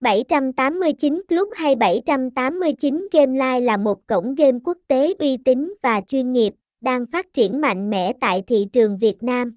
[0.00, 6.00] 789 Club hay 789 Game Live là một cổng game quốc tế uy tín và
[6.08, 9.56] chuyên nghiệp, đang phát triển mạnh mẽ tại thị trường Việt Nam.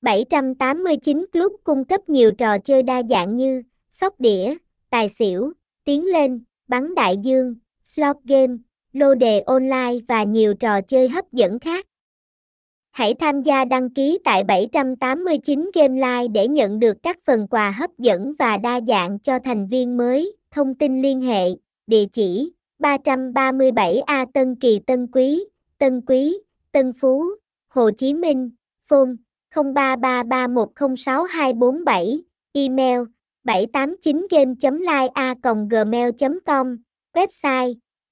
[0.00, 4.54] 789 Club cung cấp nhiều trò chơi đa dạng như sóc đĩa,
[4.90, 5.52] tài xỉu,
[5.84, 8.56] tiến lên, bắn đại dương, slot game,
[8.92, 11.86] lô đề online và nhiều trò chơi hấp dẫn khác
[12.96, 17.70] hãy tham gia đăng ký tại 789 Game Live để nhận được các phần quà
[17.70, 20.36] hấp dẫn và đa dạng cho thành viên mới.
[20.50, 21.42] Thông tin liên hệ,
[21.86, 25.40] địa chỉ 337A Tân Kỳ Tân Quý,
[25.78, 26.34] Tân Quý,
[26.72, 27.24] Tân Phú,
[27.68, 28.50] Hồ Chí Minh,
[28.84, 29.10] phone
[29.54, 32.18] 0333106247,
[32.52, 33.00] email
[33.44, 35.34] 789 game live a
[35.70, 36.10] gmail
[36.46, 36.76] com
[37.14, 37.74] website